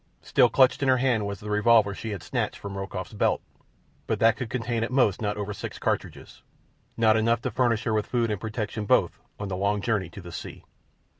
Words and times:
Still 0.23 0.49
clutched 0.49 0.81
in 0.81 0.89
her 0.89 0.97
hand 0.97 1.27
was 1.27 1.39
the 1.39 1.49
revolver 1.51 1.93
she 1.93 2.09
had 2.09 2.23
snatched 2.23 2.57
from 2.57 2.75
Rokoff's 2.75 3.13
belt, 3.13 3.39
but 4.07 4.17
that 4.17 4.35
could 4.35 4.49
contain 4.49 4.83
at 4.83 4.89
most 4.89 5.21
not 5.21 5.37
over 5.37 5.53
six 5.53 5.77
cartridges—not 5.77 7.15
enough 7.15 7.43
to 7.43 7.51
furnish 7.51 7.83
her 7.83 7.93
with 7.93 8.07
food 8.07 8.31
and 8.31 8.41
protection 8.41 8.85
both 8.87 9.19
on 9.39 9.47
the 9.47 9.55
long 9.55 9.79
journey 9.79 10.09
to 10.09 10.21
the 10.21 10.31
sea. 10.31 10.63